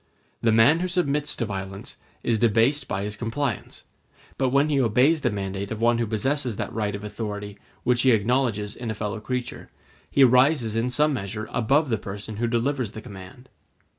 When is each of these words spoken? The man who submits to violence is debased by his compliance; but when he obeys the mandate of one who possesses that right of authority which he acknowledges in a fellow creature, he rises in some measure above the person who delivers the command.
The 0.41 0.51
man 0.51 0.79
who 0.79 0.87
submits 0.87 1.35
to 1.35 1.45
violence 1.45 1.95
is 2.23 2.39
debased 2.39 2.87
by 2.87 3.03
his 3.03 3.15
compliance; 3.15 3.83
but 4.35 4.49
when 4.49 4.67
he 4.69 4.81
obeys 4.81 5.21
the 5.21 5.29
mandate 5.29 5.69
of 5.69 5.79
one 5.79 5.99
who 5.99 6.07
possesses 6.07 6.55
that 6.55 6.73
right 6.73 6.95
of 6.95 7.03
authority 7.03 7.59
which 7.83 8.01
he 8.01 8.09
acknowledges 8.09 8.75
in 8.75 8.89
a 8.89 8.95
fellow 8.95 9.19
creature, 9.19 9.69
he 10.09 10.23
rises 10.23 10.75
in 10.75 10.89
some 10.89 11.13
measure 11.13 11.47
above 11.51 11.89
the 11.89 11.99
person 11.99 12.37
who 12.37 12.47
delivers 12.47 12.93
the 12.93 13.01
command. 13.01 13.47